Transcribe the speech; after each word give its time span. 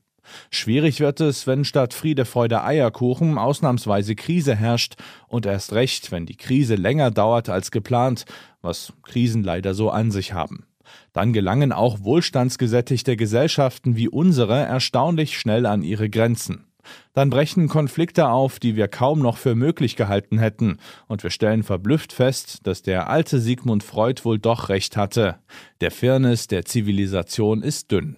Schwierig 0.50 1.00
wird 1.00 1.22
es, 1.22 1.46
wenn 1.46 1.66
statt 1.66 1.94
Friede, 1.94 2.26
Freude, 2.26 2.64
Eierkuchen 2.64 3.38
ausnahmsweise 3.38 4.16
Krise 4.16 4.56
herrscht 4.56 4.96
und 5.28 5.46
erst 5.46 5.74
recht, 5.74 6.12
wenn 6.12 6.26
die 6.26 6.36
Krise 6.36 6.74
länger 6.74 7.12
dauert 7.12 7.48
als 7.48 7.70
geplant, 7.70 8.26
was 8.64 8.92
Krisen 9.04 9.44
leider 9.44 9.76
so 9.76 9.92
an 9.92 10.10
sich 10.10 10.34
haben. 10.34 10.66
Dann 11.14 11.32
gelangen 11.32 11.74
auch 11.74 12.00
wohlstandsgesättigte 12.02 13.16
Gesellschaften 13.18 13.96
wie 13.96 14.10
unsere 14.10 14.62
erstaunlich 14.64 15.38
schnell 15.38 15.68
an 15.68 15.84
ihre 15.84 16.10
Grenzen. 16.10 16.71
Dann 17.14 17.30
brechen 17.30 17.68
Konflikte 17.68 18.30
auf, 18.30 18.60
die 18.60 18.76
wir 18.76 18.88
kaum 18.88 19.20
noch 19.20 19.38
für 19.38 19.56
möglich 19.56 19.96
gehalten 19.96 20.40
hätten, 20.40 20.78
und 21.08 21.24
wir 21.24 21.30
stellen 21.30 21.64
verblüfft 21.64 22.14
fest, 22.14 22.66
dass 22.68 22.82
der 22.82 23.10
alte 23.10 23.40
Sigmund 23.40 23.84
Freud 23.84 24.22
wohl 24.24 24.40
doch 24.40 24.70
recht 24.70 24.98
hatte. 24.98 25.40
Der 25.82 25.92
Firnis 25.92 26.48
der 26.48 26.66
Zivilisation 26.66 27.62
ist 27.62 27.92
dünn. 27.92 28.18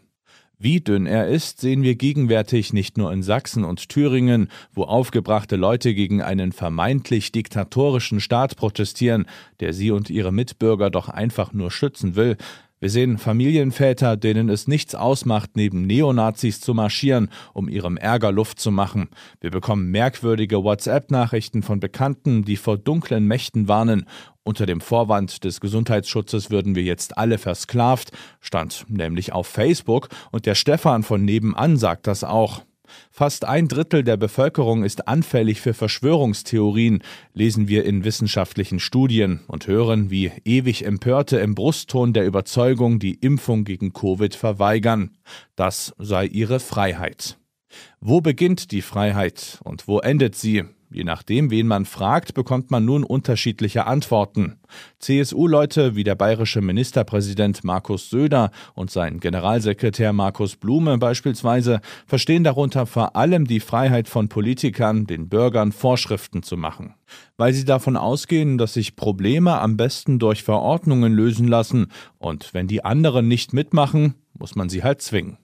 Wie 0.63 0.79
dünn 0.79 1.07
er 1.07 1.27
ist, 1.27 1.59
sehen 1.59 1.83
wir 1.83 1.95
gegenwärtig 1.95 2.71
nicht 2.71 2.97
nur 2.97 3.11
in 3.11 3.21
Sachsen 3.21 3.65
und 3.65 3.89
Thüringen, 3.89 4.47
wo 4.71 4.83
aufgebrachte 4.83 5.57
Leute 5.57 5.93
gegen 5.93 6.21
einen 6.21 6.53
vermeintlich 6.53 7.33
diktatorischen 7.33 8.21
Staat 8.21 8.55
protestieren, 8.55 9.25
der 9.59 9.73
sie 9.73 9.91
und 9.91 10.09
ihre 10.09 10.31
Mitbürger 10.31 10.89
doch 10.89 11.09
einfach 11.09 11.51
nur 11.51 11.69
schützen 11.69 12.15
will, 12.15 12.37
wir 12.83 12.89
sehen 12.89 13.17
Familienväter, 13.17 14.17
denen 14.17 14.49
es 14.49 14.67
nichts 14.67 14.93
ausmacht, 14.93 15.51
neben 15.55 15.87
Neonazis 15.87 16.59
zu 16.59 16.73
marschieren, 16.73 17.29
um 17.53 17.69
ihrem 17.69 17.95
Ärger 17.95 18.33
Luft 18.33 18.59
zu 18.59 18.71
machen. 18.71 19.07
Wir 19.39 19.51
bekommen 19.51 19.89
merkwürdige 19.89 20.65
WhatsApp-Nachrichten 20.65 21.63
von 21.63 21.79
Bekannten, 21.79 22.43
die 22.43 22.57
vor 22.57 22.77
dunklen 22.77 23.25
Mächten 23.25 23.69
warnen. 23.69 24.05
Unter 24.43 24.65
dem 24.65 24.81
Vorwand 24.81 25.45
des 25.45 25.61
Gesundheitsschutzes 25.61 26.51
würden 26.51 26.75
wir 26.75 26.83
jetzt 26.83 27.17
alle 27.17 27.37
versklavt, 27.37 28.11
stand 28.41 28.83
nämlich 28.89 29.31
auf 29.31 29.47
Facebook, 29.47 30.09
und 30.33 30.45
der 30.45 30.55
Stefan 30.55 31.03
von 31.03 31.23
nebenan 31.23 31.77
sagt 31.77 32.05
das 32.05 32.25
auch. 32.25 32.63
Fast 33.11 33.45
ein 33.45 33.67
Drittel 33.67 34.03
der 34.03 34.17
Bevölkerung 34.17 34.83
ist 34.83 35.07
anfällig 35.07 35.61
für 35.61 35.73
Verschwörungstheorien, 35.73 37.01
lesen 37.33 37.67
wir 37.67 37.85
in 37.85 38.03
wissenschaftlichen 38.03 38.79
Studien 38.79 39.41
und 39.47 39.67
hören, 39.67 40.09
wie 40.09 40.31
ewig 40.43 40.85
Empörte 40.85 41.37
im 41.37 41.55
Brustton 41.55 42.13
der 42.13 42.25
Überzeugung 42.25 42.99
die 42.99 43.15
Impfung 43.15 43.63
gegen 43.63 43.93
Covid 43.93 44.35
verweigern. 44.35 45.17
Das 45.55 45.93
sei 45.97 46.25
ihre 46.25 46.59
Freiheit. 46.59 47.37
Wo 47.99 48.21
beginnt 48.21 48.71
die 48.71 48.81
Freiheit 48.81 49.59
und 49.63 49.87
wo 49.87 49.99
endet 49.99 50.35
sie? 50.35 50.63
Je 50.93 51.03
nachdem, 51.03 51.49
wen 51.49 51.65
man 51.65 51.85
fragt, 51.85 52.35
bekommt 52.35 52.69
man 52.69 52.85
nun 52.85 53.03
unterschiedliche 53.03 53.87
Antworten. 53.87 54.59
CSU-Leute 54.99 55.95
wie 55.95 56.03
der 56.03 56.13
bayerische 56.13 56.61
Ministerpräsident 56.61 57.63
Markus 57.63 58.11
Söder 58.11 58.51
und 58.75 58.91
sein 58.91 59.19
Generalsekretär 59.19 60.13
Markus 60.13 60.55
Blume 60.55 60.99
beispielsweise 60.99 61.81
verstehen 62.05 62.43
darunter 62.43 62.85
vor 62.85 63.15
allem 63.15 63.47
die 63.47 63.59
Freiheit 63.59 64.07
von 64.07 64.29
Politikern, 64.29 65.07
den 65.07 65.29
Bürgern 65.29 65.71
Vorschriften 65.71 66.43
zu 66.43 66.57
machen. 66.57 66.93
Weil 67.37 67.53
sie 67.53 67.65
davon 67.65 67.97
ausgehen, 67.97 68.57
dass 68.57 68.73
sich 68.73 68.95
Probleme 68.95 69.59
am 69.59 69.77
besten 69.77 70.19
durch 70.19 70.43
Verordnungen 70.43 71.13
lösen 71.13 71.47
lassen 71.47 71.87
und 72.19 72.53
wenn 72.53 72.67
die 72.67 72.85
anderen 72.85 73.27
nicht 73.27 73.51
mitmachen, 73.51 74.13
muss 74.37 74.55
man 74.55 74.69
sie 74.69 74.83
halt 74.83 75.01
zwingen. 75.01 75.37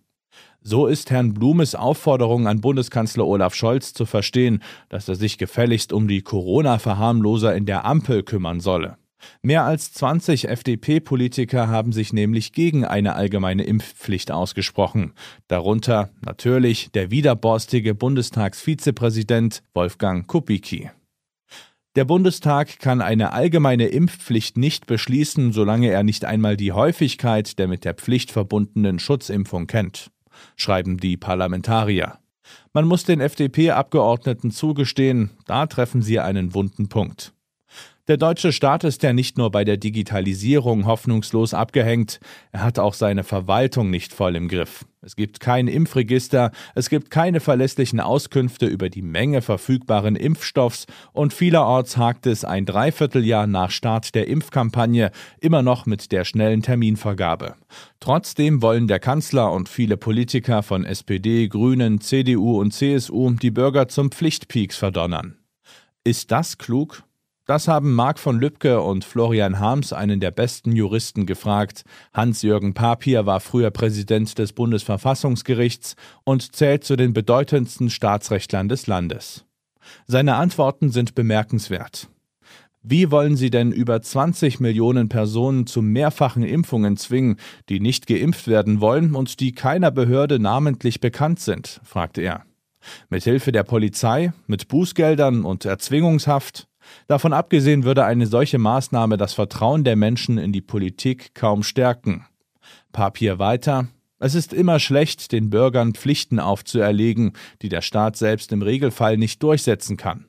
So 0.62 0.88
ist 0.88 1.10
Herrn 1.10 1.34
Blumes 1.34 1.74
Aufforderung 1.74 2.46
an 2.46 2.60
Bundeskanzler 2.60 3.26
Olaf 3.26 3.56
Scholz 3.56 3.94
zu 3.94 4.06
verstehen, 4.06 4.62
dass 4.90 5.08
er 5.08 5.16
sich 5.16 5.38
gefälligst 5.38 5.94
um 5.94 6.10
die 6.10 6.22
Corona-Verharmloser 6.22 7.56
in 7.56 7.66
der 7.66 7.86
Ampel 7.86 8.24
kümmern 8.24 8.60
solle. 8.60 8.98
Mehr 9.42 9.64
als 9.64 9.94
20 9.94 10.50
FDP-Politiker 10.50 11.70
haben 11.70 11.94
sich 11.94 12.12
nämlich 12.12 12.52
gegen 12.52 12.84
eine 12.86 13.16
allgemeine 13.16 13.64
Impfpflicht 13.64 14.32
ausgesprochen. 14.32 15.14
Darunter 15.48 16.10
natürlich 16.26 16.92
der 16.92 17.10
widerborstige 17.10 17.96
Bundestagsvizepräsident 17.96 19.64
Wolfgang 19.74 20.28
Kubicki. 20.28 20.90
Der 21.96 22.06
Bundestag 22.06 22.80
kann 22.80 23.02
eine 23.02 23.32
allgemeine 23.34 23.88
Impfpflicht 23.88 24.58
nicht 24.58 24.88
beschließen, 24.88 25.54
solange 25.54 25.90
er 25.90 26.04
nicht 26.04 26.24
einmal 26.24 26.56
die 26.56 26.74
Häufigkeit 26.74 27.58
der 27.60 27.68
mit 27.68 27.84
der 27.84 27.94
Pflicht 27.94 28.32
verbundenen 28.32 29.00
Schutzimpfung 29.00 29.68
kennt 29.68 30.12
schreiben 30.56 30.98
die 30.98 31.18
Parlamentarier. 31.18 32.20
Man 32.74 32.86
muss 32.86 33.04
den 33.04 33.22
FDP-Abgeordneten 33.22 34.52
zugestehen, 34.52 35.32
da 35.46 35.66
treffen 35.68 36.02
sie 36.02 36.20
einen 36.20 36.54
wunden 36.54 36.90
Punkt. 36.90 37.34
Der 38.10 38.18
deutsche 38.18 38.52
Staat 38.52 38.86
ist 38.86 39.04
ja 39.04 39.14
nicht 39.14 39.38
nur 39.38 39.52
bei 39.52 39.64
der 39.64 39.78
Digitalisierung 39.78 40.88
hoffnungslos 40.88 41.54
abgehängt, 41.54 42.20
er 42.52 42.64
hat 42.64 42.80
auch 42.80 42.96
seine 42.96 43.24
Verwaltung 43.24 43.92
nicht 43.92 44.14
voll 44.14 44.36
im 44.36 44.48
Griff. 44.48 44.84
Es 45.04 45.16
gibt 45.16 45.40
kein 45.40 45.68
Impfregister, 45.68 46.50
es 46.74 46.90
gibt 46.90 47.12
keine 47.12 47.40
verlässlichen 47.40 48.00
Auskünfte 48.00 48.66
über 48.66 48.90
die 48.90 49.04
Menge 49.04 49.44
verfügbaren 49.44 50.16
Impfstoffs 50.16 50.88
und 51.14 51.36
vielerorts 51.36 51.98
hakt 51.98 52.26
es 52.26 52.44
ein 52.44 52.66
Dreivierteljahr 52.66 53.46
nach 53.46 53.70
Start 53.70 54.16
der 54.16 54.28
Impfkampagne 54.28 55.12
immer 55.40 55.62
noch 55.62 55.86
mit 55.86 56.12
der 56.12 56.26
schnellen 56.26 56.64
Terminvergabe. 56.64 57.58
Trotzdem 58.00 58.64
wollen 58.64 58.88
der 58.88 59.00
Kanzler 59.00 59.52
und 59.52 59.70
viele 59.70 59.98
Politiker 59.98 60.64
von 60.64 60.84
SPD, 60.84 61.48
Grünen, 61.48 62.02
CDU 62.02 62.60
und 62.60 62.74
CSU 62.74 63.30
die 63.34 63.52
Bürger 63.52 63.88
zum 63.88 64.10
Pflichtpeaks 64.10 64.78
verdonnern. 64.78 65.38
Ist 66.04 66.32
das 66.32 66.58
klug? 66.58 67.04
Das 67.50 67.68
haben 67.68 67.96
Marc 67.96 68.20
von 68.20 68.40
Lübcke 68.40 68.80
und 68.80 69.04
Florian 69.04 69.58
Harms, 69.58 69.92
einen 69.92 70.20
der 70.20 70.30
besten 70.30 70.72
Juristen, 70.76 71.26
gefragt. 71.26 71.82
Hans-Jürgen 72.14 72.76
Papier 72.76 73.26
war 73.26 73.40
früher 73.40 73.72
Präsident 73.72 74.38
des 74.38 74.54
Bundesverfassungsgerichts 74.54 75.96
und 76.24 76.56
zählt 76.56 76.84
zu 76.84 76.96
den 76.96 77.12
bedeutendsten 77.12 77.90
Staatsrechtlern 77.90 78.70
des 78.70 78.86
Landes. 78.86 79.46
Seine 80.06 80.36
Antworten 80.36 80.92
sind 80.92 81.16
bemerkenswert. 81.16 82.10
Wie 82.84 83.10
wollen 83.10 83.36
Sie 83.36 83.50
denn 83.50 83.72
über 83.72 84.00
20 84.00 84.60
Millionen 84.60 85.10
Personen 85.10 85.66
zu 85.66 85.82
mehrfachen 85.82 86.44
Impfungen 86.44 86.98
zwingen, 86.98 87.38
die 87.68 87.80
nicht 87.80 88.06
geimpft 88.06 88.48
werden 88.48 88.80
wollen 88.80 89.16
und 89.16 89.40
die 89.40 89.54
keiner 89.54 89.90
Behörde 89.90 90.38
namentlich 90.38 91.02
bekannt 91.02 91.40
sind? 91.40 91.82
fragte 91.84 92.22
er. 92.22 92.46
Mit 93.10 93.24
Hilfe 93.24 93.52
der 93.52 93.64
Polizei, 93.64 94.34
mit 94.46 94.68
Bußgeldern 94.68 95.46
und 95.46 95.66
Erzwingungshaft? 95.66 96.69
Davon 97.08 97.34
abgesehen 97.34 97.84
würde 97.84 98.06
eine 98.06 98.28
solche 98.28 98.58
Maßnahme 98.58 99.18
das 99.18 99.34
Vertrauen 99.34 99.84
der 99.84 99.96
Menschen 99.96 100.38
in 100.38 100.52
die 100.52 100.62
Politik 100.62 101.34
kaum 101.34 101.64
stärken. 101.64 102.26
Papier 102.92 103.40
weiter. 103.40 103.88
Es 104.20 104.36
ist 104.36 104.54
immer 104.54 104.80
schlecht, 104.80 105.32
den 105.32 105.50
Bürgern 105.50 105.94
Pflichten 105.94 106.40
aufzuerlegen, 106.40 107.34
die 107.62 107.70
der 107.70 107.82
Staat 107.82 108.18
selbst 108.18 108.52
im 108.52 108.62
Regelfall 108.62 109.18
nicht 109.18 109.42
durchsetzen 109.42 109.96
kann. 109.96 110.26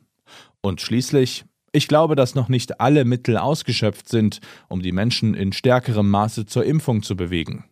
Und 0.60 0.80
schließlich, 0.80 1.44
ich 1.72 1.88
glaube, 1.88 2.16
dass 2.16 2.34
noch 2.34 2.48
nicht 2.48 2.80
alle 2.80 3.04
Mittel 3.04 3.36
ausgeschöpft 3.36 4.08
sind, 4.08 4.40
um 4.68 4.82
die 4.82 4.92
Menschen 4.92 5.34
in 5.34 5.52
stärkerem 5.52 6.08
Maße 6.08 6.46
zur 6.46 6.64
Impfung 6.64 7.02
zu 7.02 7.16
bewegen. 7.16 7.64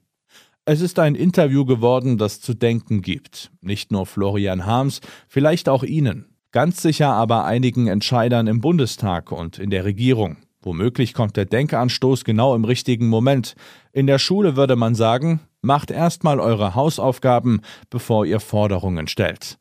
Es 0.64 0.81
ist 0.81 0.99
ein 0.99 1.14
Interview 1.14 1.64
geworden, 1.64 2.19
das 2.19 2.41
zu 2.41 2.52
denken 2.52 3.00
gibt. 3.00 3.50
Nicht 3.61 3.91
nur 3.91 4.05
Florian 4.06 4.67
Harms, 4.67 5.00
vielleicht 5.26 5.69
auch 5.69 5.82
Ihnen. 5.82 6.26
Ganz 6.53 6.81
sicher 6.83 7.09
aber 7.09 7.45
einigen 7.45 7.87
Entscheidern 7.87 8.47
im 8.47 8.61
Bundestag 8.61 9.33
und 9.33 9.59
in 9.59 9.71
der 9.71 9.85
Regierung. 9.85 10.39
Womöglich 10.61 11.15
kommt 11.15 11.37
der 11.37 11.45
Denkanstoß 11.45 12.25
genau 12.25 12.55
im 12.55 12.65
richtigen 12.65 13.09
Moment. 13.09 13.55
In 13.93 14.06
der 14.06 14.19
Schule 14.19 14.56
würde 14.56 14.77
man 14.77 14.95
sagen, 14.95 15.41
Macht 15.61 15.91
erstmal 15.91 16.39
eure 16.39 16.77
Hausaufgaben, 16.77 17.62
bevor 17.91 18.25
ihr 18.25 18.39
Forderungen 18.39 19.09
stellt. 19.09 19.59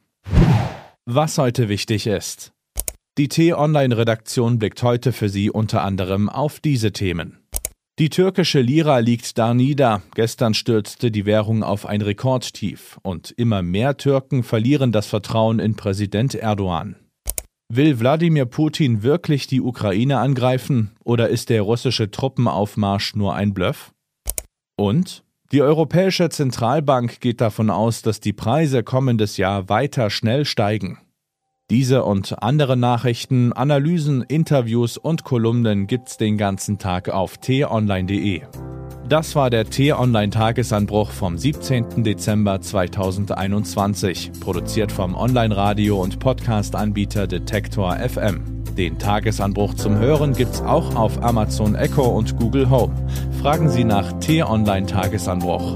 Was 1.06 1.38
heute 1.38 1.70
wichtig 1.70 2.06
ist. 2.06 2.54
Die 3.18 3.30
T-Online-Redaktion 3.30 4.60
blickt 4.60 4.84
heute 4.84 5.12
für 5.12 5.28
Sie 5.28 5.50
unter 5.50 5.82
anderem 5.82 6.30
auf 6.30 6.60
diese 6.60 6.92
Themen. 6.92 7.40
Die 8.00 8.10
türkische 8.10 8.62
Lira 8.62 9.00
liegt 9.00 9.40
da 9.40 9.56
nieder. 9.56 10.04
Gestern 10.14 10.54
stürzte 10.54 11.10
die 11.10 11.26
Währung 11.26 11.64
auf 11.64 11.88
ein 11.88 12.04
Rekordtief 12.04 13.00
und 13.02 13.32
immer 13.32 13.64
mehr 13.64 13.98
Türken 13.98 14.44
verlieren 14.44 14.92
das 14.92 15.08
Vertrauen 15.08 15.58
in 15.58 15.76
Präsident 15.76 16.36
Erdogan. 16.36 16.96
Will 17.74 18.00
Wladimir 18.00 18.46
Putin 18.46 19.02
wirklich 19.02 19.48
die 19.48 19.62
Ukraine 19.62 20.20
angreifen 20.20 20.92
oder 21.04 21.30
ist 21.30 21.50
der 21.50 21.64
russische 21.64 22.12
Truppenaufmarsch 22.12 23.16
nur 23.16 23.34
ein 23.34 23.56
Bluff? 23.56 23.94
Und 24.76 25.24
die 25.52 25.64
Europäische 25.64 26.30
Zentralbank 26.30 27.20
geht 27.20 27.42
davon 27.42 27.72
aus, 27.72 28.04
dass 28.04 28.20
die 28.20 28.34
Preise 28.34 28.84
kommendes 28.84 29.38
Jahr 29.38 29.70
weiter 29.70 30.12
schnell 30.12 30.46
steigen. 30.46 31.00
Diese 31.70 32.06
und 32.06 32.42
andere 32.42 32.78
Nachrichten, 32.78 33.52
Analysen, 33.52 34.22
Interviews 34.22 34.98
und 34.98 35.26
Kolumnen 35.26 35.86
gibt's 35.86 36.16
den 36.16 36.38
ganzen 36.38 36.78
Tag 36.78 37.10
auf 37.10 37.40
t-online.de. 37.40 38.44
Das 39.10 39.36
war 39.36 39.50
der 39.50 39.70
T-Online-Tagesanbruch 39.70 41.12
vom 41.12 41.38
17. 41.38 42.06
Dezember 42.06 42.62
2021, 42.62 44.32
produziert 44.40 44.94
vom 44.94 45.14
Online-Radio- 45.14 46.02
und 46.02 46.20
Podcast-Anbieter 46.20 47.28
Detektor 47.28 47.98
FM. 47.98 48.64
Den 48.78 48.98
Tagesanbruch 48.98 49.74
zum 49.74 49.98
Hören 49.98 50.32
gibt's 50.32 50.62
auch 50.62 50.96
auf 50.96 51.22
Amazon 51.22 51.76
Echo 51.76 52.04
und 52.04 52.38
Google 52.40 52.70
Home. 52.70 52.94
Fragen 53.42 53.68
Sie 53.70 53.84
nach 53.84 54.14
T-Online-Tagesanbruch. 54.20 55.76